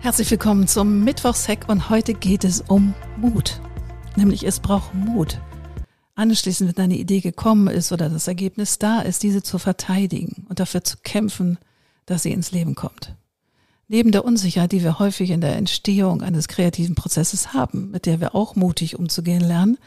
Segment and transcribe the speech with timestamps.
[0.00, 3.60] Herzlich willkommen zum Mittwochshack und heute geht es um Mut.
[4.14, 5.40] Nämlich es braucht Mut.
[6.14, 10.60] Anschließend, wenn eine Idee gekommen ist oder das Ergebnis da ist, diese zu verteidigen und
[10.60, 11.58] dafür zu kämpfen,
[12.06, 13.16] dass sie ins Leben kommt.
[13.88, 18.20] Neben der Unsicherheit, die wir häufig in der Entstehung eines kreativen Prozesses haben, mit der
[18.20, 19.78] wir auch mutig umzugehen lernen,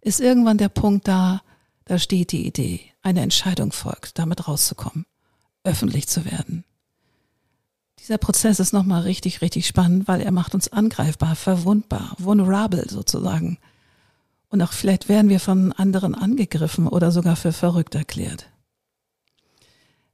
[0.00, 1.40] ist irgendwann der Punkt da,
[1.84, 5.06] da steht die Idee, eine Entscheidung folgt, damit rauszukommen,
[5.62, 6.64] öffentlich zu werden
[8.02, 13.58] dieser Prozess ist nochmal richtig, richtig spannend, weil er macht uns angreifbar, verwundbar, vulnerable sozusagen.
[14.48, 18.48] Und auch vielleicht werden wir von anderen angegriffen oder sogar für verrückt erklärt.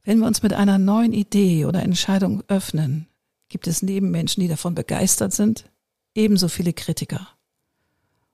[0.03, 3.07] Wenn wir uns mit einer neuen Idee oder Entscheidung öffnen,
[3.49, 5.65] gibt es neben Menschen, die davon begeistert sind,
[6.13, 7.27] ebenso viele Kritiker.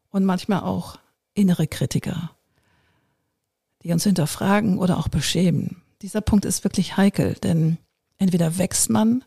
[0.09, 0.99] Und manchmal auch
[1.33, 2.31] innere Kritiker,
[3.83, 5.81] die uns hinterfragen oder auch beschämen.
[6.01, 7.77] Dieser Punkt ist wirklich heikel, denn
[8.17, 9.23] entweder wächst man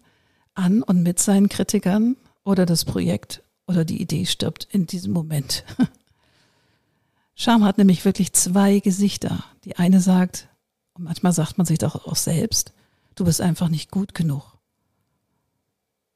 [0.59, 5.65] an und mit seinen Kritikern oder das Projekt oder die Idee stirbt in diesem Moment.
[7.35, 9.45] Scham hat nämlich wirklich zwei Gesichter.
[9.65, 10.49] Die eine sagt,
[10.95, 12.73] und manchmal sagt man sich doch auch selbst,
[13.15, 14.59] du bist einfach nicht gut genug.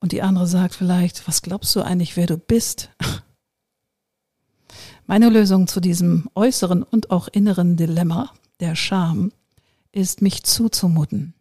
[0.01, 2.91] Und die andere sagt vielleicht, was glaubst du eigentlich, wer du bist?
[5.07, 9.33] Meine Lösung zu diesem äußeren und auch inneren Dilemma der Scham
[9.93, 11.35] ist, mich zuzumuten.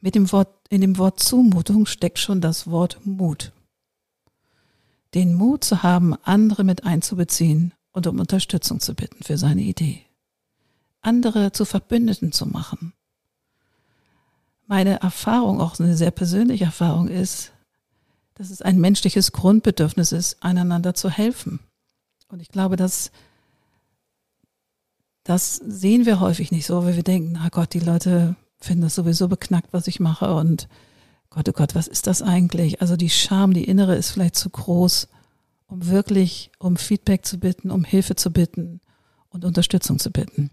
[0.00, 3.52] Mit dem Wort, in dem Wort Zumutung steckt schon das Wort Mut.
[5.14, 10.04] Den Mut zu haben, andere mit einzubeziehen und um Unterstützung zu bitten für seine Idee.
[11.00, 12.92] Andere zu Verbündeten zu machen.
[14.66, 17.52] Meine Erfahrung, auch eine sehr persönliche Erfahrung ist,
[18.34, 21.60] dass es ein menschliches Grundbedürfnis ist, einander zu helfen.
[22.28, 23.10] Und ich glaube, dass
[25.24, 28.94] das sehen wir häufig nicht so, weil wir denken, na Gott, die Leute finde das
[28.94, 30.68] sowieso beknackt, was ich mache und
[31.30, 32.80] Gott, oh Gott, was ist das eigentlich?
[32.80, 35.08] Also die Scham, die innere ist vielleicht zu groß,
[35.66, 38.80] um wirklich um Feedback zu bitten, um Hilfe zu bitten
[39.28, 40.50] und Unterstützung zu bitten.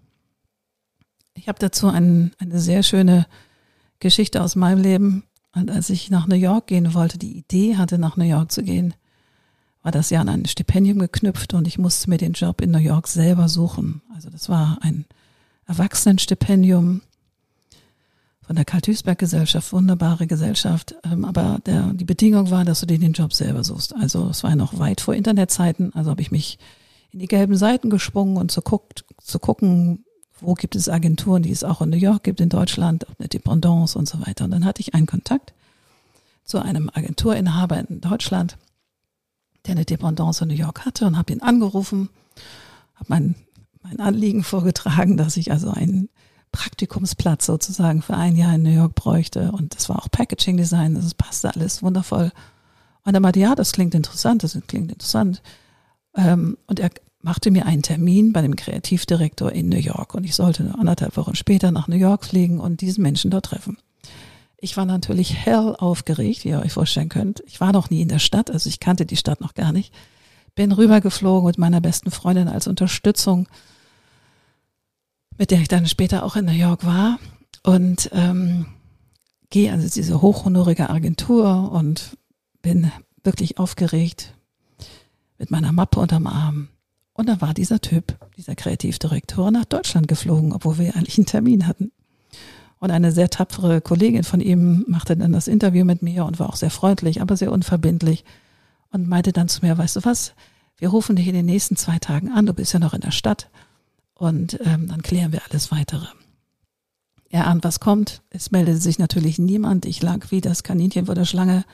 [1.33, 3.25] Ich habe dazu ein, eine sehr schöne
[3.99, 5.23] Geschichte aus meinem Leben.
[5.53, 8.61] Und als ich nach New York gehen wollte, die Idee hatte, nach New York zu
[8.61, 8.93] gehen,
[9.81, 12.79] war das ja an ein Stipendium geknüpft und ich musste mir den Job in New
[12.79, 14.01] York selber suchen.
[14.13, 15.05] Also das war ein
[15.67, 17.01] Erwachsenenstipendium
[18.45, 20.95] von der Karl-Duisberg-Gesellschaft, wunderbare Gesellschaft.
[21.03, 23.95] Ähm, aber der, die Bedingung war, dass du dir den Job selber suchst.
[23.95, 25.93] Also es war noch weit vor Internetzeiten.
[25.95, 26.59] Also habe ich mich
[27.11, 30.05] in die gelben Seiten gesprungen und zu, guckt, zu gucken,
[30.39, 33.97] wo gibt es Agenturen, die es auch in New York gibt, in Deutschland, eine Dependance
[33.97, 34.45] und so weiter.
[34.45, 35.53] Und dann hatte ich einen Kontakt
[36.43, 38.57] zu einem Agenturinhaber in Deutschland,
[39.65, 42.09] der eine Dependance in New York hatte und habe ihn angerufen,
[42.93, 43.35] habe mein,
[43.81, 46.09] mein Anliegen vorgetragen, dass ich also einen
[46.55, 49.51] Praktikumsplatz sozusagen für ein Jahr in New York bräuchte.
[49.51, 52.31] Und das war auch Packaging Design, das passte alles wundervoll.
[53.03, 55.41] Und er meinte, ja, das klingt interessant, das klingt interessant.
[56.15, 60.15] Ähm, und er machte mir einen Termin bei dem Kreativdirektor in New York.
[60.15, 63.77] Und ich sollte anderthalb Wochen später nach New York fliegen und diesen Menschen dort treffen.
[64.57, 67.43] Ich war natürlich hell aufgeregt, wie ihr euch vorstellen könnt.
[67.45, 69.93] Ich war noch nie in der Stadt, also ich kannte die Stadt noch gar nicht.
[70.55, 73.49] Bin rübergeflogen mit meiner besten Freundin als Unterstützung
[75.37, 77.19] mit der ich dann später auch in New York war
[77.63, 78.67] und ähm,
[79.49, 82.17] gehe also diese hochhonorige Agentur und
[82.61, 82.91] bin
[83.23, 84.33] wirklich aufgeregt
[85.37, 86.69] mit meiner Mappe unterm Arm.
[87.13, 91.67] Und da war dieser Typ, dieser Kreativdirektor, nach Deutschland geflogen, obwohl wir eigentlich einen Termin
[91.67, 91.91] hatten.
[92.79, 96.49] Und eine sehr tapfere Kollegin von ihm machte dann das Interview mit mir und war
[96.49, 98.25] auch sehr freundlich, aber sehr unverbindlich
[98.91, 100.33] und meinte dann zu mir, weißt du was,
[100.77, 103.11] wir rufen dich in den nächsten zwei Tagen an, du bist ja noch in der
[103.11, 103.49] Stadt
[104.15, 106.07] und ähm, dann klären wir alles weitere.
[107.29, 108.21] Er ahnt, was kommt.
[108.29, 109.85] Es meldete sich natürlich niemand.
[109.85, 111.65] Ich lag wie das Kaninchen vor der Schlange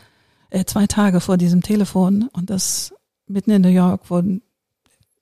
[0.50, 2.94] äh, zwei Tage vor diesem Telefon und das
[3.28, 4.22] mitten in New York, wo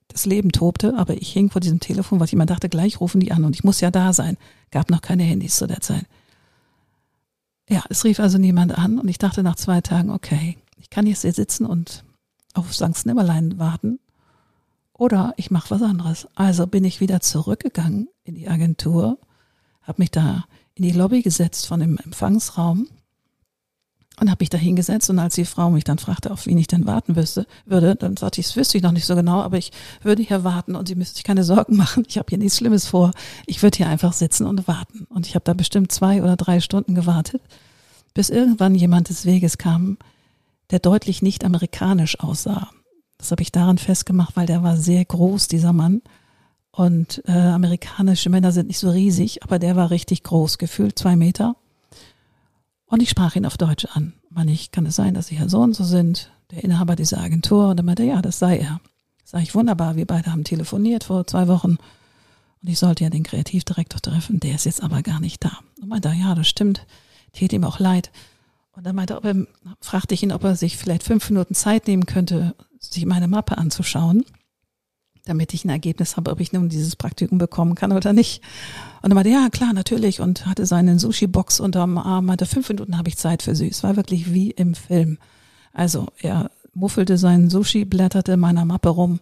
[0.08, 3.32] das Leben tobte, aber ich hing vor diesem Telefon, weil jemand dachte, gleich rufen die
[3.32, 4.36] an und ich muss ja da sein.
[4.70, 6.04] Gab noch keine Handys zu der Zeit.
[7.68, 11.06] Ja, es rief also niemand an und ich dachte nach zwei Tagen, okay, ich kann
[11.06, 12.04] jetzt hier sitzen und
[12.54, 13.06] auf St.
[13.06, 14.00] Nimmerlein warten
[15.00, 16.28] oder ich mache was anderes.
[16.34, 19.18] Also bin ich wieder zurückgegangen in die Agentur,
[19.80, 20.44] habe mich da
[20.74, 22.86] in die Lobby gesetzt von dem Empfangsraum
[24.20, 26.66] und habe mich da hingesetzt und als die Frau mich dann fragte, auf wen ich
[26.66, 29.56] denn warten wüsste, würde, dann sagte ich, das wüsste ich noch nicht so genau, aber
[29.56, 32.04] ich würde hier warten und sie müsste sich keine Sorgen machen.
[32.06, 33.12] Ich habe hier nichts Schlimmes vor.
[33.46, 35.06] Ich würde hier einfach sitzen und warten.
[35.08, 37.40] Und ich habe da bestimmt zwei oder drei Stunden gewartet,
[38.12, 39.96] bis irgendwann jemand des Weges kam,
[40.70, 42.70] der deutlich nicht amerikanisch aussah.
[43.20, 46.00] Das habe ich daran festgemacht, weil der war sehr groß, dieser Mann.
[46.70, 51.16] Und äh, amerikanische Männer sind nicht so riesig, aber der war richtig groß, gefühlt zwei
[51.16, 51.54] Meter.
[52.86, 54.14] Und ich sprach ihn auf Deutsch an.
[54.30, 57.20] Man, ich kann es sein, dass Sie Herr so und so sind, der Inhaber dieser
[57.20, 57.68] Agentur.
[57.68, 58.80] Und er meinte, ja, das sei er.
[59.22, 61.76] Sag ich, wunderbar, wir beide haben telefoniert vor zwei Wochen.
[62.62, 65.58] Und ich sollte ja den Kreativdirektor treffen, der ist jetzt aber gar nicht da.
[65.82, 66.86] Und meinte, ja, das stimmt,
[67.32, 68.10] tät ihm auch leid.
[68.72, 69.46] Und dann meinte, ob er,
[69.82, 73.58] fragte ich ihn, ob er sich vielleicht fünf Minuten Zeit nehmen könnte, sich meine Mappe
[73.58, 74.24] anzuschauen,
[75.24, 78.42] damit ich ein Ergebnis habe, ob ich nun dieses Praktikum bekommen kann oder nicht.
[79.02, 80.20] Und er meinte, ja, klar, natürlich.
[80.20, 83.68] Und hatte seinen Sushi-Box unterm Arm, meinte, fünf Minuten habe ich Zeit für Sie.
[83.68, 85.18] Es war wirklich wie im Film.
[85.72, 89.20] Also er muffelte seinen Sushi, blätterte meiner Mappe rum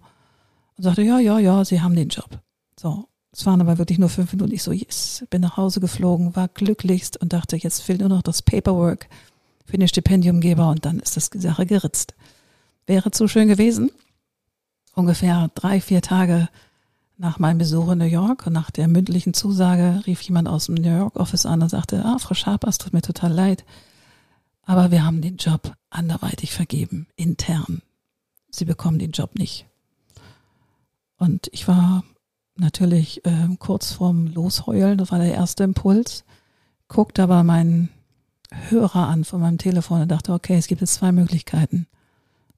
[0.77, 2.41] und sagte, ja, ja, ja, Sie haben den Job.
[2.79, 4.55] So, es waren aber wirklich nur fünf Minuten.
[4.55, 8.23] Ich so, yes, bin nach Hause geflogen, war glücklichst und dachte, jetzt fehlt nur noch
[8.23, 9.09] das Paperwork
[9.67, 12.15] für den Stipendiumgeber und dann ist das die Sache geritzt.
[12.89, 13.91] Wäre zu schön gewesen.
[14.95, 16.49] Ungefähr drei, vier Tage
[17.19, 20.77] nach meinem Besuch in New York und nach der mündlichen Zusage rief jemand aus dem
[20.77, 23.67] New York Office an und sagte, ah, Frau Scharpers, tut mir total leid,
[24.63, 27.83] aber wir haben den Job anderweitig vergeben, intern.
[28.49, 29.67] Sie bekommen den Job nicht.
[31.19, 32.05] Und ich war
[32.57, 36.25] natürlich äh, kurz vorm Losheulen, das war der erste Impuls,
[36.89, 37.91] guckte aber meinen
[38.71, 41.87] Hörer an von meinem Telefon und dachte, okay, es gibt jetzt zwei Möglichkeiten.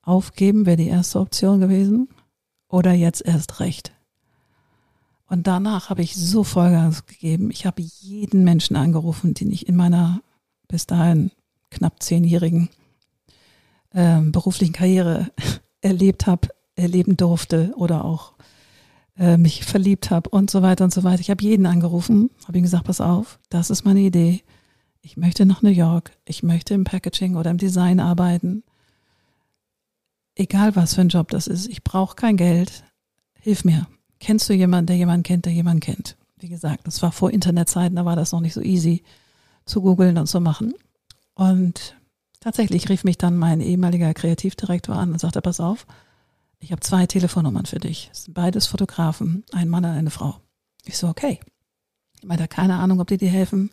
[0.03, 2.09] Aufgeben wäre die erste Option gewesen
[2.69, 3.93] oder jetzt erst recht.
[5.27, 7.51] Und danach habe ich so Vollgas gegeben.
[7.51, 10.23] Ich habe jeden Menschen angerufen, den ich in meiner
[10.67, 11.31] bis dahin
[11.71, 12.69] knapp zehnjährigen
[13.93, 15.31] äh, beruflichen Karriere
[15.81, 18.35] erlebt habe, erleben durfte oder auch
[19.19, 21.21] äh, mich verliebt habe und so weiter und so weiter.
[21.21, 24.43] Ich habe jeden angerufen, habe ihm gesagt, pass auf, das ist meine Idee.
[25.03, 28.65] Ich möchte nach New York, ich möchte im Packaging oder im Design arbeiten.
[30.41, 32.83] Egal was für ein Job das ist, ich brauche kein Geld.
[33.41, 33.87] Hilf mir.
[34.21, 36.17] Kennst du jemanden, der jemanden kennt, der jemanden kennt?
[36.39, 39.03] Wie gesagt, das war vor Internetzeiten, da war das noch nicht so easy
[39.67, 40.73] zu googeln und zu machen.
[41.35, 41.95] Und
[42.41, 45.87] tatsächlich rief mich dann mein ehemaliger Kreativdirektor an und sagte, pass auf,
[46.59, 48.09] ich habe zwei Telefonnummern für dich.
[48.11, 50.37] Es sind beides Fotografen, ein Mann und eine Frau.
[50.87, 51.39] Ich so, okay.
[52.19, 53.73] Ich meine, keine Ahnung, ob die dir helfen.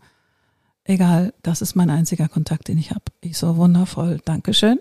[0.84, 3.06] Egal, das ist mein einziger Kontakt, den ich habe.
[3.22, 4.80] Ich so, wundervoll, Dankeschön.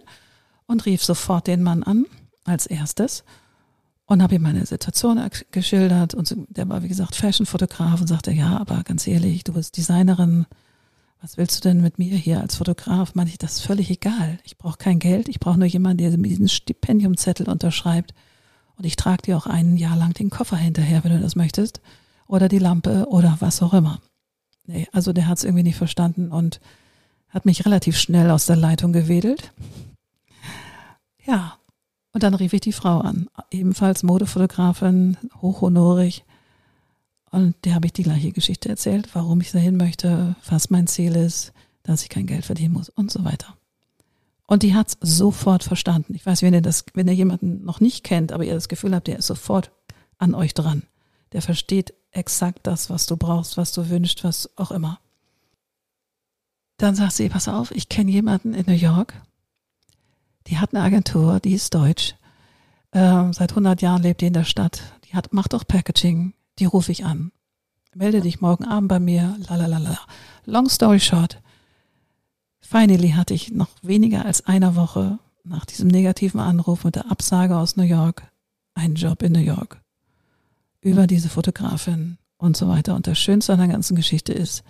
[0.67, 2.07] Und rief sofort den Mann an,
[2.45, 3.25] als erstes.
[4.07, 5.21] Und habe ihm meine Situation
[5.51, 6.15] geschildert.
[6.15, 10.47] Und der war, wie gesagt, Fashion-Fotograf und sagte, ja, aber ganz ehrlich, du bist Designerin.
[11.21, 13.15] Was willst du denn mit mir hier als Fotograf?
[13.15, 14.39] Meine ich, das ist völlig egal.
[14.45, 15.29] Ich brauche kein Geld.
[15.29, 18.15] Ich brauche nur jemanden, der mir diesen Stipendiumzettel unterschreibt.
[18.77, 21.81] Und ich trage dir auch ein Jahr lang den Koffer hinterher, wenn du das möchtest.
[22.29, 24.01] Oder die Lampe oder was auch immer.
[24.67, 26.61] Nee, also der hat es irgendwie nicht verstanden und
[27.29, 29.53] hat mich relativ schnell aus der Leitung gewedelt.
[31.27, 31.59] Ja,
[32.13, 36.25] und dann rief ich die Frau an, ebenfalls Modefotografin, hochhonorig.
[37.31, 41.17] Und der habe ich die gleiche Geschichte erzählt, warum ich dahin möchte, was mein Ziel
[41.17, 41.53] ist,
[41.83, 43.57] dass ich kein Geld verdienen muss und so weiter.
[44.47, 46.15] Und die hat es sofort verstanden.
[46.15, 48.95] Ich weiß, wenn ihr das, wenn ihr jemanden noch nicht kennt, aber ihr das Gefühl
[48.95, 49.73] habt, der ist sofort
[50.19, 50.85] an euch dran.
[51.33, 55.01] Der versteht exakt das, was du brauchst, was du wünschst, was auch immer.
[56.79, 59.15] Dann sagt sie, pass auf, ich kenne jemanden in New York,
[60.47, 62.15] die hat eine Agentur, die ist deutsch,
[62.93, 66.65] äh, seit 100 Jahren lebt die in der Stadt, die hat, macht auch Packaging, die
[66.65, 67.33] rufe ich an.
[67.95, 69.99] Melde dich morgen Abend bei mir, lalalala.
[70.45, 71.41] Long story short,
[72.61, 77.57] finally hatte ich noch weniger als einer Woche nach diesem negativen Anruf mit der Absage
[77.57, 78.31] aus New York
[78.75, 79.81] einen Job in New York
[80.81, 82.95] über diese Fotografin und so weiter.
[82.95, 84.63] Und das Schönste an der ganzen Geschichte ist,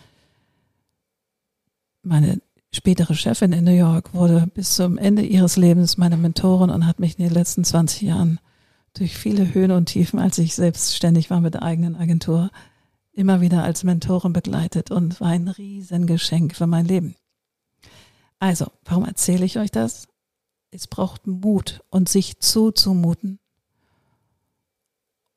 [2.02, 2.40] meine
[2.72, 7.00] spätere Chefin in New York wurde bis zum Ende ihres Lebens meine Mentorin und hat
[7.00, 8.40] mich in den letzten 20 Jahren
[8.94, 12.50] durch viele Höhen und Tiefen, als ich selbstständig war mit der eigenen Agentur,
[13.12, 17.14] immer wieder als Mentorin begleitet und war ein Riesengeschenk für mein Leben.
[18.38, 20.08] Also, warum erzähle ich euch das?
[20.70, 23.38] Es braucht Mut und sich zuzumuten.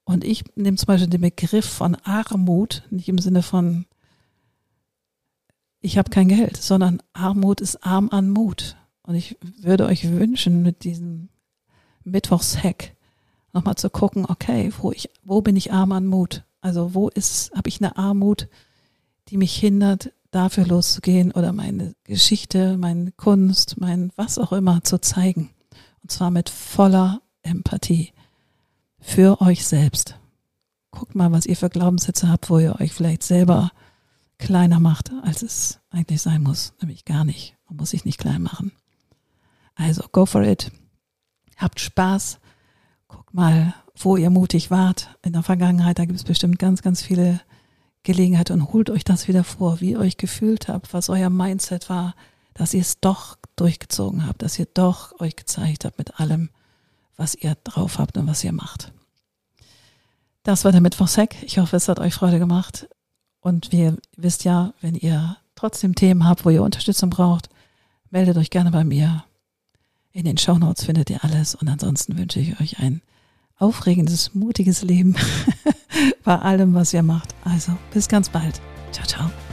[0.03, 3.86] Und ich nehme zum Beispiel den Begriff von Armut, nicht im Sinne von,
[5.81, 8.75] ich habe kein Geld, sondern Armut ist arm an Mut.
[9.03, 11.29] Und ich würde euch wünschen, mit diesem
[12.03, 12.95] Mittwochshack
[13.53, 16.43] nochmal zu gucken, okay, wo, ich, wo bin ich arm an Mut?
[16.62, 18.48] Also wo ist, habe ich eine Armut,
[19.29, 25.00] die mich hindert, dafür loszugehen oder meine Geschichte, meine Kunst, mein was auch immer zu
[25.00, 25.50] zeigen.
[26.03, 28.13] Und zwar mit voller Empathie
[29.00, 30.19] für euch selbst.
[30.91, 33.71] Guckt mal, was ihr für Glaubenssätze habt, wo ihr euch vielleicht selber
[34.39, 36.74] kleiner macht, als es eigentlich sein muss.
[36.81, 37.55] Nämlich gar nicht.
[37.67, 38.72] Man muss sich nicht klein machen.
[39.75, 40.72] Also, go for it.
[41.58, 42.39] Habt Spaß.
[43.08, 46.00] Guckt mal, wo ihr mutig wart in der Vergangenheit.
[46.00, 47.41] Da gibt es bestimmt ganz, ganz viele
[48.01, 51.89] Gelegenheiten und holt euch das wieder vor, wie ihr euch gefühlt habt, was euer Mindset
[51.89, 52.15] war
[52.60, 56.50] dass ihr es doch durchgezogen habt, dass ihr doch euch gezeigt habt mit allem,
[57.15, 58.91] was ihr drauf habt und was ihr macht.
[60.43, 61.41] Das war der Mittwochshack.
[61.43, 62.89] Ich hoffe, es hat euch Freude gemacht.
[63.41, 67.50] Und ihr wisst ja, wenn ihr trotzdem Themen habt, wo ihr Unterstützung braucht,
[68.10, 69.24] meldet euch gerne bei mir.
[70.12, 71.55] In den Shownotes findet ihr alles.
[71.55, 73.01] Und ansonsten wünsche ich euch ein
[73.58, 75.15] aufregendes, mutiges Leben
[76.24, 77.36] bei allem, was ihr macht.
[77.43, 78.62] Also bis ganz bald.
[78.91, 79.48] Ciao, ciao.